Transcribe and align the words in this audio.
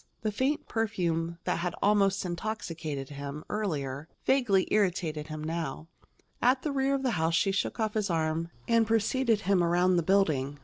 The 0.21 0.31
faint 0.31 0.67
perfume 0.67 1.37
that 1.43 1.59
had 1.59 1.75
almost 1.79 2.25
intoxicated 2.25 3.09
him, 3.09 3.43
earlier, 3.51 4.09
vaguely 4.25 4.67
irritated 4.71 5.27
him 5.27 5.43
now. 5.43 5.89
At 6.41 6.63
the 6.63 6.71
rear 6.71 6.95
of 6.95 7.03
the 7.03 7.11
house 7.21 7.35
she 7.35 7.51
shook 7.51 7.79
off 7.79 7.93
his 7.93 8.09
arm 8.09 8.49
and 8.67 8.87
preceded 8.87 9.41
him 9.41 9.63
around 9.63 9.97
the 9.97 10.01
building. 10.01 10.57